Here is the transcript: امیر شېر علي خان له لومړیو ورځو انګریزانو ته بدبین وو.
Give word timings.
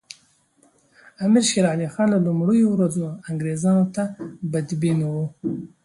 امیر 1.25 1.43
شېر 1.49 1.65
علي 1.73 1.87
خان 1.93 2.07
له 2.13 2.19
لومړیو 2.27 2.67
ورځو 2.75 3.05
انګریزانو 3.29 3.85
ته 3.95 4.03
بدبین 4.51 4.99
وو. 5.11 5.25